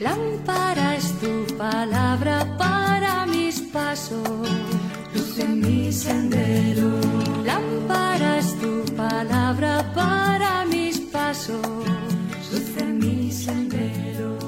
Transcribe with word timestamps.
Lámpara 0.00 0.96
es 0.96 1.12
tu 1.20 1.44
palabra 1.58 2.56
para 2.56 3.26
mis 3.26 3.60
pasos, 3.60 4.48
luz 5.14 5.38
en 5.38 5.60
mi 5.60 5.92
sendero. 5.92 6.88
Lámpara 7.44 8.38
es 8.38 8.58
tu 8.58 8.82
palabra 8.96 9.92
para 9.94 10.64
mis 10.64 11.00
pasos, 11.00 11.60
luz 12.50 12.76
en 12.78 12.98
mi 12.98 13.30
sendero. 13.30 14.38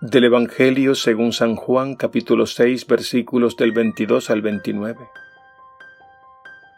Del 0.00 0.24
Evangelio 0.24 0.96
según 0.96 1.32
San 1.32 1.54
Juan 1.54 1.94
capítulo 1.94 2.44
6 2.44 2.88
versículos 2.88 3.56
del 3.56 3.70
22 3.70 4.30
al 4.30 4.42
29. 4.42 4.98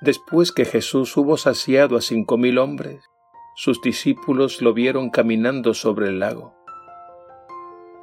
Después 0.00 0.50
que 0.50 0.64
Jesús 0.64 1.14
hubo 1.18 1.36
saciado 1.36 1.96
a 1.96 2.00
cinco 2.00 2.38
mil 2.38 2.58
hombres, 2.58 3.04
sus 3.54 3.82
discípulos 3.82 4.62
lo 4.62 4.72
vieron 4.72 5.10
caminando 5.10 5.74
sobre 5.74 6.08
el 6.08 6.20
lago. 6.20 6.54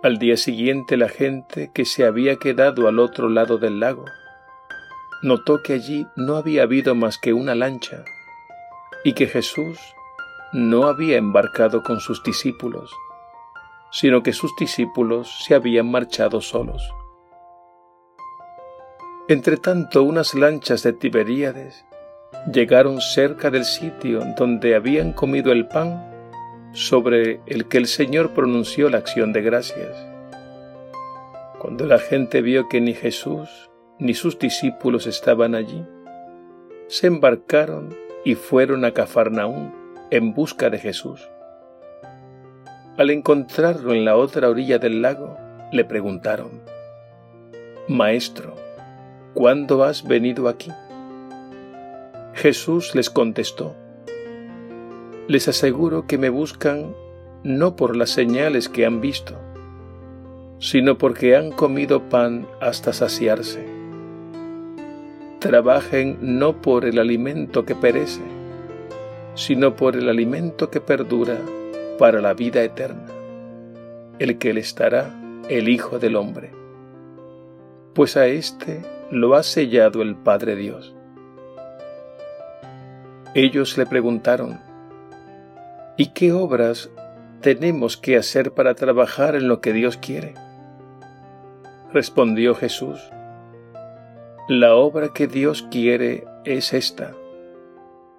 Al 0.04 0.20
día 0.20 0.38
siguiente 0.38 0.96
la 0.96 1.10
gente 1.10 1.72
que 1.74 1.86
se 1.86 2.06
había 2.06 2.36
quedado 2.36 2.88
al 2.88 3.00
otro 3.00 3.30
lado 3.30 3.58
del 3.58 3.80
lago 3.80 4.06
notó 5.24 5.64
que 5.64 5.74
allí 5.74 6.06
no 6.16 6.36
había 6.36 6.62
habido 6.62 6.94
más 6.94 7.18
que 7.18 7.34
una 7.34 7.56
lancha 7.56 8.06
y 9.04 9.14
que 9.14 9.26
Jesús 9.26 9.80
no 10.54 10.84
había 10.84 11.18
embarcado 11.18 11.82
con 11.82 12.00
sus 12.00 12.24
discípulos, 12.24 12.94
sino 13.92 14.22
que 14.22 14.34
sus 14.34 14.56
discípulos 14.56 15.44
se 15.46 15.56
habían 15.56 15.90
marchado 15.90 16.42
solos. 16.42 16.84
Entretanto, 19.30 20.04
unas 20.04 20.36
lanchas 20.36 20.84
de 20.84 20.94
Tiberíades 20.94 21.84
llegaron 22.50 23.02
cerca 23.02 23.52
del 23.52 23.66
sitio 23.66 24.24
donde 24.38 24.74
habían 24.74 25.12
comido 25.12 25.52
el 25.52 25.68
pan 25.68 26.02
sobre 26.72 27.42
el 27.46 27.68
que 27.68 27.78
el 27.78 27.88
Señor 27.88 28.34
pronunció 28.34 28.90
la 28.90 29.00
acción 29.00 29.34
de 29.34 29.42
gracias. 29.42 29.98
Cuando 31.60 31.86
la 31.86 32.00
gente 32.00 32.42
vio 32.42 32.70
que 32.70 32.80
ni 32.80 32.94
Jesús 32.94 33.70
ni 34.00 34.14
sus 34.14 34.40
discípulos 34.40 35.08
estaban 35.08 35.56
allí, 35.56 35.84
se 36.88 37.08
embarcaron 37.08 37.98
y 38.24 38.36
fueron 38.36 38.86
a 38.86 38.92
Cafarnaún 38.92 39.76
en 40.10 40.34
busca 40.34 40.70
de 40.70 40.80
Jesús. 40.80 41.28
Al 42.96 43.10
encontrarlo 43.10 43.94
en 43.94 44.06
la 44.06 44.16
otra 44.16 44.48
orilla 44.48 44.80
del 44.80 45.02
lago, 45.02 45.38
le 45.74 45.84
preguntaron, 45.84 46.62
Maestro, 47.90 48.67
¿cuándo 49.38 49.84
has 49.84 50.04
venido 50.08 50.50
aquí? 50.50 50.72
Jesús 52.34 52.96
les 52.96 53.12
contestó, 53.12 53.76
Les 55.28 55.48
aseguro 55.48 56.08
que 56.08 56.18
me 56.18 56.30
buscan 56.30 56.96
no 57.44 57.76
por 57.76 57.96
las 57.96 58.10
señales 58.10 58.68
que 58.68 58.88
han 58.88 59.00
visto, 59.00 59.36
sino 60.58 60.98
porque 60.98 61.36
han 61.36 61.52
comido 61.52 62.10
pan 62.10 62.48
hasta 62.62 62.94
saciarse. 62.94 63.64
Trabajen 65.38 66.18
no 66.20 66.60
por 66.60 66.84
el 66.84 66.98
alimento 66.98 67.64
que 67.64 67.76
perece, 67.76 68.24
sino 69.36 69.76
por 69.76 69.96
el 69.96 70.10
alimento 70.10 70.72
que 70.72 70.82
perdura 70.82 71.38
para 72.00 72.22
la 72.22 72.34
vida 72.34 72.64
eterna, 72.64 73.06
el 74.18 74.40
que 74.40 74.56
le 74.56 74.62
estará 74.62 75.14
el 75.48 75.70
Hijo 75.70 76.00
del 76.00 76.16
Hombre, 76.16 76.50
pues 77.94 78.18
a 78.18 78.26
éste 78.26 78.97
lo 79.12 79.36
ha 79.36 79.44
sellado 79.44 80.02
el 80.02 80.16
Padre 80.16 80.56
Dios. 80.56 80.94
Ellos 83.34 83.78
le 83.78 83.86
preguntaron, 83.86 84.60
¿y 85.96 86.08
qué 86.08 86.32
obras 86.32 86.90
tenemos 87.42 87.98
que 87.98 88.18
hacer 88.18 88.52
para 88.52 88.76
trabajar 88.76 89.36
en 89.36 89.48
lo 89.48 89.62
que 89.62 89.74
Dios 89.74 89.98
quiere? 89.98 90.34
Respondió 91.94 92.56
Jesús, 92.56 93.00
la 94.50 94.76
obra 94.76 95.14
que 95.14 95.28
Dios 95.28 95.68
quiere 95.70 96.26
es 96.46 96.74
esta, 96.74 97.14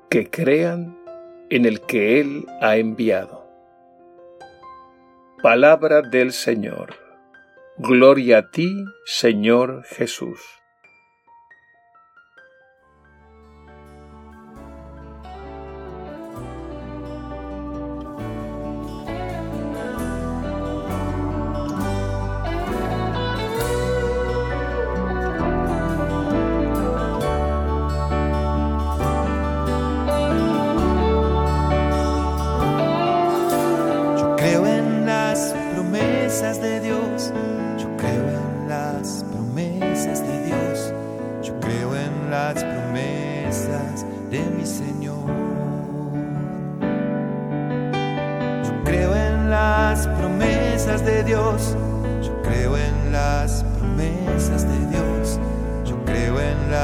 que 0.09 0.31
crean 0.31 0.99
en 1.51 1.67
el 1.67 1.81
que 1.81 2.21
Él 2.21 2.47
ha 2.61 2.77
enviado. 2.77 3.47
Palabra 5.43 6.03
del 6.03 6.33
Señor. 6.33 6.95
Gloria 7.77 8.39
a 8.39 8.51
ti, 8.51 8.85
Señor 9.05 9.85
Jesús. 9.85 10.41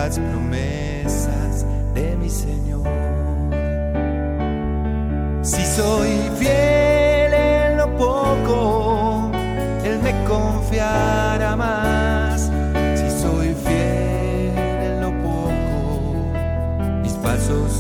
Las 0.07 0.19
promesas 0.19 1.65
de 1.95 2.15
mi 2.17 2.29
Señor. 2.29 2.83
Si 5.43 5.65
soy 5.65 6.11
fiel 6.39 7.33
en 7.33 7.79
lo 7.79 7.97
poco, 7.97 9.31
Él 9.83 9.99
me 10.03 10.13
confiará 10.25 11.57
más 11.57 12.51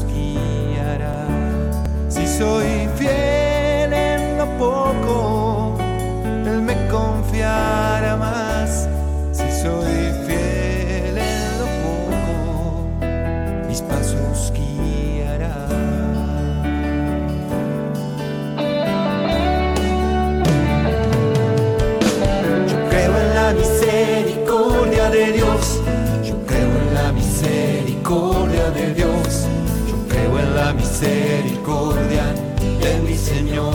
guiará. 0.06 1.26
Si 2.08 2.26
soy 2.26 2.73
de 28.54 28.94
Dios 28.94 29.48
la 30.54 30.72
misericordia 30.72 32.24
de 32.80 33.00
mi 33.02 33.16
Señor. 33.16 33.74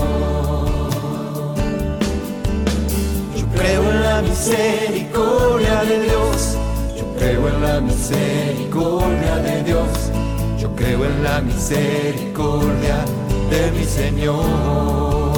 Yo 3.35 3.47
creo 3.56 3.91
en 3.91 4.01
la 4.01 4.22
misericordia 4.22 5.83
de 5.83 6.00
Dios. 6.03 6.57
Yo 6.98 7.06
creo 7.18 7.48
en 7.48 7.62
la 7.62 7.81
misericordia 7.81 9.36
de 9.38 9.63
Dios. 9.63 10.12
Yo 10.57 10.75
creo 10.75 11.06
en 11.06 11.24
la 11.24 11.42
misericordia 11.42 13.06
de 13.51 13.71
mi 13.71 13.83
Señor. 13.83 15.28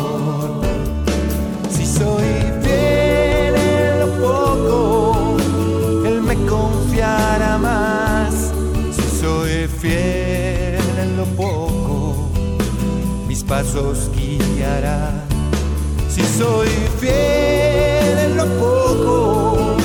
Pasos 13.72 14.12
guiará. 14.14 15.12
Si 16.10 16.22
soy 16.22 16.68
fiel 17.00 18.18
en 18.20 18.36
lo 18.36 18.46
poco, 18.60 19.78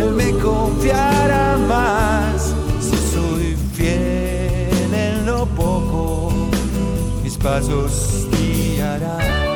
Él 0.00 0.12
me 0.12 0.32
confiará 0.38 1.58
más. 1.58 2.54
Si 2.80 2.96
soy 2.96 3.56
fiel 3.74 4.94
en 4.94 5.26
lo 5.26 5.44
poco, 5.46 6.32
mis 7.22 7.36
pasos 7.36 8.26
guiará. 8.32 9.49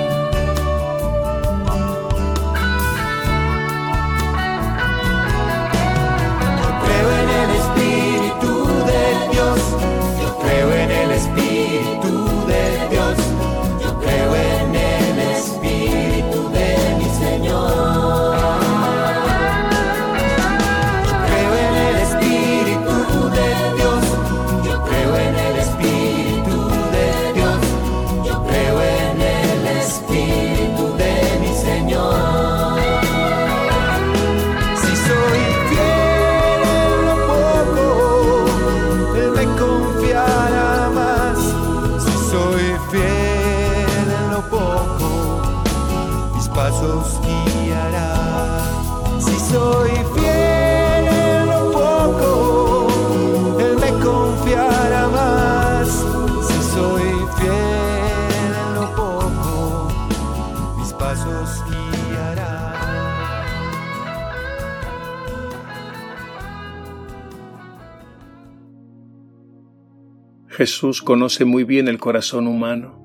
Jesús 70.57 71.03
conoce 71.03 71.45
muy 71.45 71.65
bien 71.65 71.89
el 71.89 71.99
corazón 71.99 72.47
humano, 72.47 72.99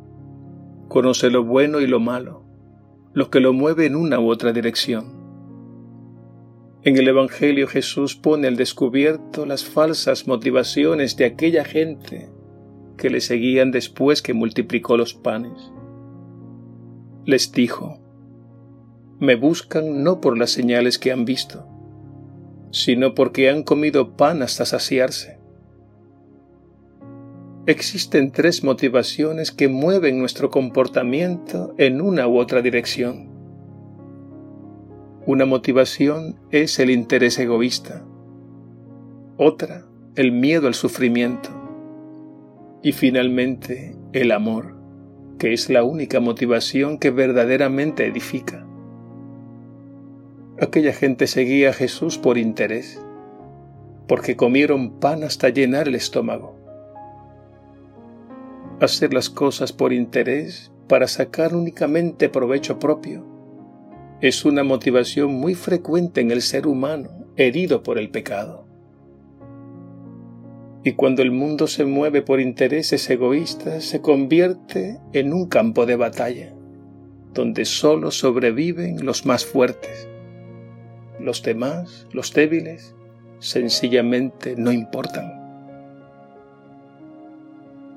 conoce 0.87 1.31
lo 1.31 1.43
bueno 1.43 1.79
y 1.79 1.87
lo 1.87 1.99
malo, 1.99 2.45
lo 3.13 3.31
que 3.31 3.39
lo 3.39 3.53
mueve 3.53 3.87
en 3.87 3.95
una 3.95 4.19
u 4.19 4.29
otra 4.29 4.53
dirección. 4.53 5.19
En 6.81 6.95
el 6.95 7.09
Evangelio 7.09 7.67
Jesús 7.67 8.15
pone 8.15 8.47
al 8.47 8.55
descubierto 8.55 9.45
las 9.45 9.65
falsas 9.65 10.27
motivaciones 10.27 11.17
de 11.17 11.25
aquella 11.25 11.65
gente 11.65 12.29
que 12.95 13.09
le 13.09 13.19
seguían 13.19 13.71
después 13.71 14.21
que 14.21 14.33
multiplicó 14.33 14.95
los 14.95 15.13
panes. 15.13 15.73
Les 17.25 17.51
dijo, 17.51 17.99
me 19.19 19.35
buscan 19.35 20.03
no 20.03 20.21
por 20.21 20.37
las 20.37 20.51
señales 20.51 20.97
que 20.99 21.11
han 21.11 21.25
visto, 21.25 21.65
sino 22.71 23.13
porque 23.13 23.49
han 23.49 23.63
comido 23.63 24.15
pan 24.15 24.41
hasta 24.41 24.63
saciarse. 24.63 25.37
Existen 27.65 28.31
tres 28.31 28.63
motivaciones 28.63 29.51
que 29.51 29.67
mueven 29.67 30.17
nuestro 30.17 30.49
comportamiento 30.49 31.75
en 31.77 31.99
una 31.99 32.25
u 32.29 32.39
otra 32.39 32.61
dirección. 32.61 33.38
Una 35.29 35.45
motivación 35.45 36.39
es 36.49 36.79
el 36.79 36.89
interés 36.89 37.37
egoísta, 37.37 38.03
otra 39.37 39.85
el 40.15 40.31
miedo 40.31 40.65
al 40.65 40.73
sufrimiento 40.73 41.51
y 42.81 42.93
finalmente 42.93 43.95
el 44.11 44.31
amor, 44.31 44.75
que 45.37 45.53
es 45.53 45.69
la 45.69 45.83
única 45.83 46.19
motivación 46.19 46.97
que 46.97 47.11
verdaderamente 47.11 48.07
edifica. 48.07 48.65
Aquella 50.59 50.93
gente 50.93 51.27
seguía 51.27 51.69
a 51.69 51.73
Jesús 51.73 52.17
por 52.17 52.39
interés, 52.39 52.99
porque 54.07 54.35
comieron 54.35 54.99
pan 54.99 55.23
hasta 55.23 55.49
llenar 55.49 55.87
el 55.87 55.93
estómago 55.93 56.55
hacer 58.81 59.13
las 59.13 59.29
cosas 59.29 59.73
por 59.73 59.93
interés 59.93 60.71
para 60.87 61.07
sacar 61.07 61.53
únicamente 61.53 62.29
provecho 62.29 62.79
propio. 62.79 63.28
Es 64.21 64.44
una 64.44 64.66
motivación 64.66 65.31
muy 65.31 65.56
frecuente 65.56 66.19
en 66.19 66.31
el 66.31 66.42
ser 66.42 66.68
humano 66.68 67.10
herido 67.38 67.83
por 67.83 67.98
el 67.98 68.10
pecado. 68.10 68.66
Y 70.83 70.94
cuando 70.94 71.21
el 71.21 71.31
mundo 71.31 71.68
se 71.68 71.86
mueve 71.86 72.21
por 72.21 72.42
intereses 72.42 73.10
egoístas, 73.10 73.86
se 73.86 74.01
convierte 74.01 75.00
en 75.13 75.31
un 75.31 75.48
campo 75.48 75.86
de 75.86 75.95
batalla, 75.95 76.54
donde 77.33 77.63
solo 77.63 78.12
sobreviven 78.12 79.06
los 79.06 79.25
más 79.25 79.45
fuertes. 79.45 80.10
Los 81.18 81.42
demás, 81.42 82.06
los 82.12 82.33
débiles, 82.33 82.95
sencillamente 83.39 84.56
no 84.57 84.74
importan. 84.74 85.31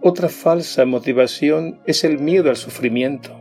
Otra 0.03 0.29
falsa 0.29 0.85
motivación 0.85 1.81
es 1.85 2.05
el 2.05 2.21
miedo 2.21 2.49
al 2.49 2.57
sufrimiento. 2.57 3.33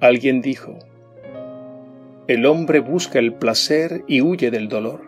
Alguien 0.00 0.40
dijo, 0.40 0.78
el 2.28 2.46
hombre 2.46 2.78
busca 2.78 3.18
el 3.18 3.34
placer 3.34 4.04
y 4.06 4.20
huye 4.20 4.52
del 4.52 4.68
dolor. 4.68 5.00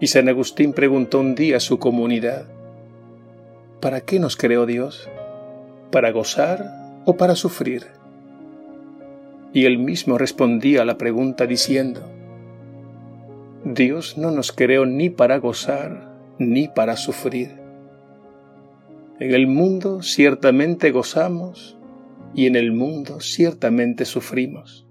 Y 0.00 0.06
San 0.06 0.30
Agustín 0.30 0.72
preguntó 0.72 1.20
un 1.20 1.34
día 1.34 1.58
a 1.58 1.60
su 1.60 1.78
comunidad, 1.78 2.46
¿para 3.80 4.00
qué 4.00 4.18
nos 4.18 4.36
creó 4.36 4.64
Dios? 4.64 5.10
¿Para 5.90 6.10
gozar 6.10 7.02
o 7.04 7.18
para 7.18 7.34
sufrir? 7.34 7.88
Y 9.52 9.66
él 9.66 9.78
mismo 9.78 10.16
respondía 10.16 10.82
a 10.82 10.84
la 10.86 10.96
pregunta 10.96 11.46
diciendo, 11.46 12.00
Dios 13.64 14.16
no 14.16 14.30
nos 14.30 14.52
creó 14.52 14.86
ni 14.86 15.10
para 15.10 15.36
gozar 15.36 16.14
ni 16.38 16.68
para 16.68 16.96
sufrir 16.96 17.68
en 19.20 19.34
el 19.34 19.48
mundo 19.48 20.02
ciertamente 20.02 20.92
gozamos 20.92 21.76
y 22.34 22.46
en 22.46 22.54
el 22.54 22.70
mundo 22.70 23.20
ciertamente 23.20 24.04
sufrimos. 24.04 24.87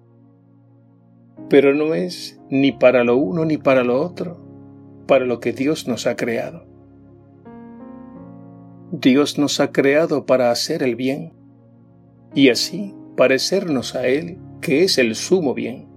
Pero 1.49 1.73
no 1.73 1.93
es 1.93 2.39
ni 2.49 2.71
para 2.71 3.03
lo 3.03 3.17
uno 3.17 3.45
ni 3.45 3.57
para 3.57 3.83
lo 3.83 4.01
otro, 4.01 4.37
para 5.07 5.25
lo 5.25 5.39
que 5.39 5.53
Dios 5.53 5.87
nos 5.87 6.07
ha 6.07 6.15
creado. 6.15 6.65
Dios 8.91 9.37
nos 9.37 9.59
ha 9.59 9.71
creado 9.71 10.25
para 10.25 10.51
hacer 10.51 10.83
el 10.83 10.95
bien 10.95 11.33
y 12.33 12.49
así 12.49 12.93
parecernos 13.15 13.95
a 13.95 14.07
Él, 14.07 14.37
que 14.61 14.83
es 14.83 14.97
el 14.97 15.15
sumo 15.15 15.53
bien. 15.53 15.87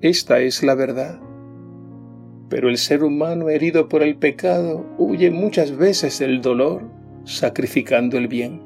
Esta 0.00 0.40
es 0.40 0.62
la 0.62 0.74
verdad 0.74 1.20
pero 2.52 2.68
el 2.68 2.76
ser 2.76 3.02
humano 3.02 3.48
herido 3.48 3.88
por 3.88 4.02
el 4.02 4.16
pecado 4.16 4.84
huye 4.98 5.30
muchas 5.30 5.74
veces 5.74 6.18
del 6.18 6.42
dolor 6.42 6.82
sacrificando 7.24 8.18
el 8.18 8.28
bien. 8.28 8.60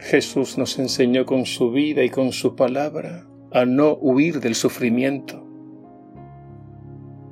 Jesús 0.00 0.56
nos 0.56 0.78
enseñó 0.78 1.26
con 1.26 1.44
su 1.44 1.70
vida 1.70 2.02
y 2.02 2.08
con 2.08 2.32
su 2.32 2.56
palabra 2.56 3.26
a 3.52 3.66
no 3.66 3.96
huir 4.00 4.40
del 4.40 4.54
sufrimiento. 4.54 5.46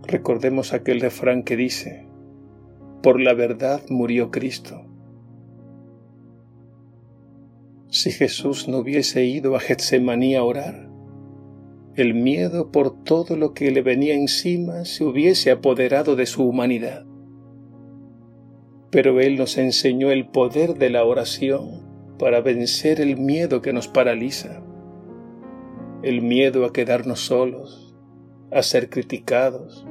Recordemos 0.07 0.75
aquel 0.75 1.01
refrán 1.01 1.45
que 1.45 1.57
dice, 1.57 2.07
por 3.03 3.21
la 3.21 3.33
verdad 3.33 3.81
murió 3.89 4.31
Cristo. 4.31 4.85
Si 7.89 8.11
Jesús 8.11 8.69
no 8.69 8.79
hubiese 8.79 9.25
ido 9.25 9.57
a 9.57 9.61
Getsemaní 9.61 10.35
a 10.35 10.45
orar, 10.45 10.91
el 11.97 12.13
miedo 12.13 12.71
por 12.71 13.03
todo 13.03 13.35
lo 13.35 13.55
que 13.55 13.71
le 13.71 13.81
venía 13.81 14.15
encima 14.15 14.85
se 14.85 15.05
hubiese 15.05 15.51
apoderado 15.51 16.17
de 16.17 16.27
su 16.27 16.47
humanidad. 16.47 17.07
Pero 18.91 19.21
Él 19.21 19.37
nos 19.37 19.57
enseñó 19.57 20.11
el 20.11 20.29
poder 20.29 20.75
de 20.77 20.91
la 20.91 21.05
oración 21.05 21.88
para 22.19 22.41
vencer 22.41 23.01
el 23.01 23.17
miedo 23.17 23.63
que 23.63 23.73
nos 23.73 23.89
paraliza, 23.89 24.63
el 26.03 26.23
miedo 26.23 26.65
a 26.65 26.73
quedarnos 26.73 27.21
solos, 27.21 27.95
a 28.51 28.63
ser 28.63 28.91
criticados, 28.91 29.87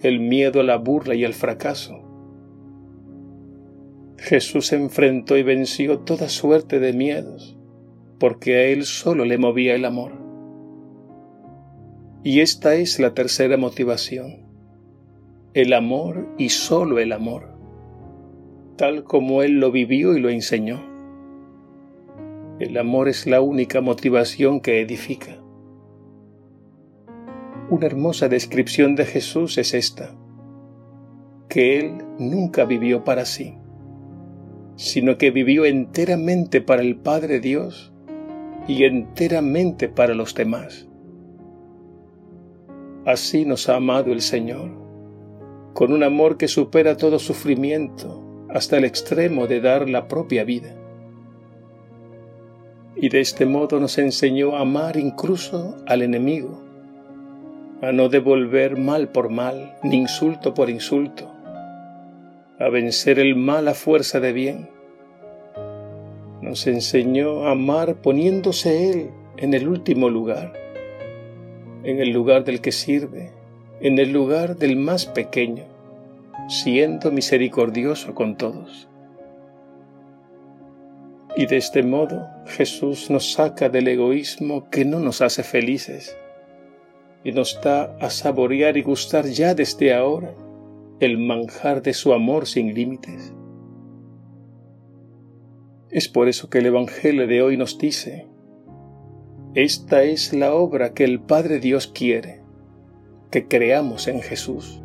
el 0.00 0.20
miedo 0.20 0.60
a 0.60 0.64
la 0.64 0.76
burla 0.76 1.14
y 1.14 1.24
al 1.24 1.34
fracaso. 1.34 2.02
Jesús 4.18 4.72
enfrentó 4.72 5.36
y 5.36 5.42
venció 5.42 6.00
toda 6.00 6.28
suerte 6.28 6.78
de 6.78 6.92
miedos, 6.92 7.56
porque 8.18 8.56
a 8.56 8.62
Él 8.64 8.84
solo 8.84 9.24
le 9.24 9.38
movía 9.38 9.74
el 9.74 9.84
amor. 9.84 10.12
Y 12.22 12.40
esta 12.40 12.74
es 12.74 12.98
la 13.00 13.14
tercera 13.14 13.56
motivación, 13.56 14.46
el 15.54 15.72
amor 15.72 16.28
y 16.36 16.50
solo 16.50 16.98
el 16.98 17.12
amor, 17.12 17.54
tal 18.76 19.04
como 19.04 19.42
Él 19.42 19.58
lo 19.58 19.70
vivió 19.70 20.16
y 20.16 20.20
lo 20.20 20.28
enseñó. 20.28 20.89
El 22.60 22.76
amor 22.76 23.08
es 23.08 23.26
la 23.26 23.40
única 23.40 23.80
motivación 23.80 24.60
que 24.60 24.82
edifica. 24.82 25.38
Una 27.70 27.86
hermosa 27.86 28.28
descripción 28.28 28.96
de 28.96 29.06
Jesús 29.06 29.56
es 29.56 29.72
esta, 29.72 30.14
que 31.48 31.78
Él 31.78 32.04
nunca 32.18 32.66
vivió 32.66 33.02
para 33.02 33.24
sí, 33.24 33.56
sino 34.76 35.16
que 35.16 35.30
vivió 35.30 35.64
enteramente 35.64 36.60
para 36.60 36.82
el 36.82 36.96
Padre 36.96 37.40
Dios 37.40 37.94
y 38.68 38.84
enteramente 38.84 39.88
para 39.88 40.14
los 40.14 40.34
demás. 40.34 40.86
Así 43.06 43.46
nos 43.46 43.70
ha 43.70 43.76
amado 43.76 44.12
el 44.12 44.20
Señor, 44.20 44.70
con 45.72 45.94
un 45.94 46.02
amor 46.02 46.36
que 46.36 46.46
supera 46.46 46.98
todo 46.98 47.18
sufrimiento 47.18 48.22
hasta 48.50 48.76
el 48.76 48.84
extremo 48.84 49.46
de 49.46 49.62
dar 49.62 49.88
la 49.88 50.08
propia 50.08 50.44
vida. 50.44 50.76
Y 52.96 53.08
de 53.08 53.20
este 53.20 53.46
modo 53.46 53.80
nos 53.80 53.98
enseñó 53.98 54.56
a 54.56 54.60
amar 54.60 54.96
incluso 54.96 55.76
al 55.86 56.02
enemigo, 56.02 56.62
a 57.82 57.92
no 57.92 58.08
devolver 58.08 58.76
mal 58.76 59.08
por 59.08 59.30
mal, 59.30 59.76
ni 59.82 59.96
insulto 59.96 60.54
por 60.54 60.68
insulto, 60.68 61.30
a 62.58 62.68
vencer 62.68 63.18
el 63.18 63.36
mal 63.36 63.68
a 63.68 63.74
fuerza 63.74 64.20
de 64.20 64.32
bien. 64.32 64.68
Nos 66.42 66.66
enseñó 66.66 67.46
a 67.46 67.52
amar 67.52 67.96
poniéndose 67.96 68.90
Él 68.90 69.10
en 69.36 69.54
el 69.54 69.68
último 69.68 70.08
lugar 70.08 70.60
en 71.82 72.00
el 72.00 72.10
lugar 72.10 72.44
del 72.44 72.60
que 72.60 72.72
sirve, 72.72 73.30
en 73.80 73.98
el 73.98 74.12
lugar 74.12 74.56
del 74.56 74.76
más 74.76 75.06
pequeño, 75.06 75.64
siendo 76.48 77.10
misericordioso 77.10 78.14
con 78.14 78.36
todos. 78.36 78.88
Y 81.36 81.46
de 81.46 81.56
este 81.56 81.82
modo 81.82 82.28
Jesús 82.46 83.10
nos 83.10 83.32
saca 83.32 83.68
del 83.68 83.88
egoísmo 83.88 84.68
que 84.68 84.84
no 84.84 84.98
nos 84.98 85.20
hace 85.20 85.42
felices 85.42 86.16
y 87.22 87.32
nos 87.32 87.60
da 87.62 87.96
a 88.00 88.10
saborear 88.10 88.76
y 88.76 88.82
gustar 88.82 89.26
ya 89.26 89.54
desde 89.54 89.94
ahora 89.94 90.34
el 90.98 91.18
manjar 91.18 91.82
de 91.82 91.94
su 91.94 92.12
amor 92.12 92.46
sin 92.46 92.74
límites. 92.74 93.32
Es 95.90 96.08
por 96.08 96.28
eso 96.28 96.48
que 96.50 96.58
el 96.58 96.66
Evangelio 96.66 97.26
de 97.26 97.42
hoy 97.42 97.56
nos 97.56 97.78
dice, 97.78 98.26
esta 99.54 100.02
es 100.02 100.32
la 100.32 100.54
obra 100.54 100.94
que 100.94 101.04
el 101.04 101.20
Padre 101.20 101.58
Dios 101.58 101.86
quiere, 101.88 102.42
que 103.30 103.48
creamos 103.48 104.06
en 104.06 104.20
Jesús. 104.20 104.82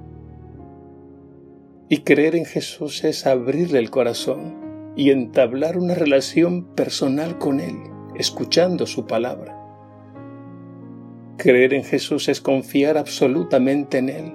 Y 1.90 2.00
creer 2.00 2.36
en 2.36 2.46
Jesús 2.46 3.04
es 3.04 3.28
abrirle 3.28 3.78
el 3.78 3.92
corazón 3.92 4.65
y 4.96 5.12
entablar 5.12 5.78
una 5.78 5.96
relación 5.96 6.74
personal 6.76 7.38
con 7.38 7.60
Él, 7.60 7.76
escuchando 8.16 8.86
su 8.88 9.06
palabra. 9.06 9.62
Creer 11.38 11.74
en 11.74 11.84
Jesús 11.84 12.30
es 12.30 12.40
confiar 12.40 12.98
absolutamente 12.98 13.98
en 13.98 14.10
Él, 14.10 14.34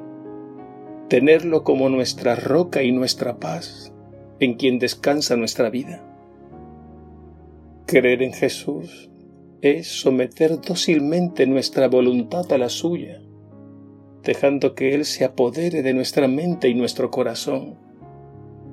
tenerlo 1.09 1.65
como 1.65 1.89
nuestra 1.89 2.37
roca 2.37 2.83
y 2.83 2.93
nuestra 2.93 3.39
paz, 3.39 3.93
en 4.39 4.55
quien 4.55 4.79
descansa 4.79 5.37
nuestra 5.37 5.71
vida. 5.71 6.05
Creer 7.87 8.23
en 8.23 8.33
Jesús 8.33 9.11
es 9.63 9.89
someter 9.89 10.61
dócilmente 10.61 11.47
nuestra 11.47 11.89
voluntad 11.89 12.51
a 12.53 12.59
la 12.59 12.69
suya, 12.69 13.21
dejando 14.23 14.75
que 14.75 14.95
Él 14.95 15.05
se 15.05 15.25
apodere 15.25 15.83
de 15.83 15.95
nuestra 15.95 16.29
mente 16.29 16.69
y 16.69 16.75
nuestro 16.75 17.11
corazón, 17.11 17.79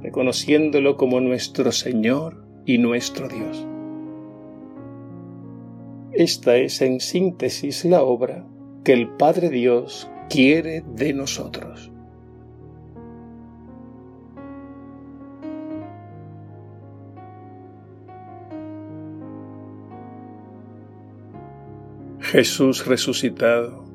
reconociéndolo 0.02 0.98
como 0.98 1.20
nuestro 1.22 1.72
Señor 1.72 2.46
y 2.66 2.78
nuestro 2.78 3.28
Dios. 3.28 3.66
Esta 6.14 6.56
es 6.56 6.82
en 6.82 7.00
síntesis 7.00 7.86
la 7.86 8.02
obra 8.02 8.46
que 8.84 8.94
el 8.94 9.10
Padre 9.10 9.50
Dios 9.50 10.10
quiere 10.30 10.84
de 10.96 11.14
nosotros. 11.14 11.92
Jesús 22.20 22.86
resucitado, 22.86 23.86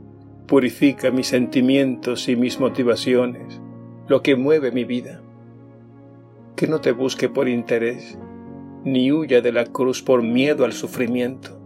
purifica 0.47 1.11
mis 1.11 1.29
sentimientos 1.29 2.29
y 2.29 2.37
mis 2.37 2.61
motivaciones, 2.61 3.61
lo 4.09 4.23
que 4.23 4.37
mueve 4.37 4.73
mi 4.73 4.85
vida. 4.85 5.22
Que 6.63 6.69
no 6.69 6.81
te 6.81 6.93
busque 6.93 7.29
por 7.29 7.49
interés, 7.49 8.17
ni 8.85 9.11
huya 9.11 9.41
de 9.41 9.51
la 9.51 9.65
cruz 9.65 10.01
por 10.01 10.23
miedo 10.23 10.65
al 10.65 10.73
sufrimiento 10.73 11.59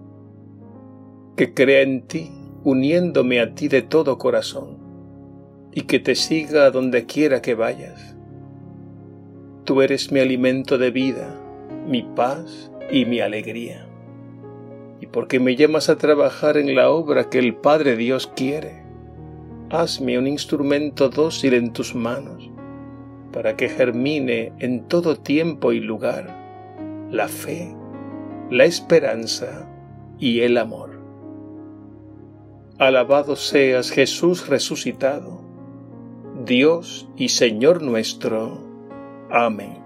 que 1.37 1.53
crea 1.53 1.83
en 1.83 2.07
ti, 2.07 2.31
uniéndome 2.65 3.41
a 3.41 3.55
ti 3.55 3.69
de 3.69 3.83
todo 3.83 4.17
corazón, 4.17 4.79
y 5.71 5.83
que 5.83 5.99
te 5.99 6.15
siga 6.15 6.65
a 6.65 6.71
donde 6.71 7.05
quiera 7.05 7.43
que 7.43 7.55
vayas. 7.55 8.17
Tú 9.65 9.83
eres 9.83 10.11
mi 10.13 10.21
alimento 10.21 10.79
de 10.79 10.91
vida, 10.91 11.39
mi 11.87 12.03
paz 12.03 12.73
y 12.91 13.05
mi 13.05 13.21
alegría. 13.21 13.87
Y 15.03 15.09
porque 15.09 15.41
me 15.41 15.57
llamas 15.57 15.91
a 15.91 15.99
trabajar 15.99 16.57
en 16.57 16.75
la 16.75 16.89
obra 16.89 17.29
que 17.29 17.39
el 17.39 17.55
Padre 17.55 17.97
Dios 17.97 18.33
quiere, 18.35 18.83
hazme 19.69 20.19
un 20.19 20.27
instrumento 20.27 21.11
dócil 21.11 21.53
en 21.53 21.75
tus 21.75 21.95
manos, 21.95 22.51
para 23.37 23.55
que 23.55 23.69
germine 23.69 24.55
en 24.61 24.89
todo 24.89 25.15
tiempo 25.15 25.73
y 25.73 25.81
lugar 25.81 27.07
la 27.11 27.29
fe, 27.29 27.77
la 28.51 28.65
esperanza 28.65 29.69
y 30.19 30.41
el 30.41 30.57
amor. 30.57 30.99
Alabado 32.79 33.37
seas 33.37 33.91
Jesús 33.91 34.49
resucitado, 34.49 35.43
Dios 36.47 37.11
y 37.19 37.29
Señor 37.29 37.83
nuestro. 37.83 38.59
Amén. 39.31 39.86